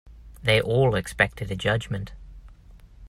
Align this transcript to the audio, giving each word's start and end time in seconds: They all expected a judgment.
They 0.41 0.59
all 0.59 0.95
expected 0.95 1.51
a 1.51 1.55
judgment. 1.55 2.13